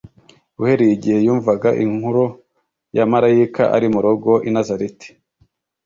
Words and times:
Uhereye 0.61 0.91
igihe 0.97 1.17
yumvaga 1.25 1.69
inkuru 1.83 2.23
ya 2.97 3.05
Marayika 3.11 3.63
ari 3.75 3.87
mu 3.93 3.99
rugo 4.05 4.31
i 4.47 4.49
Nazareti, 4.55 5.07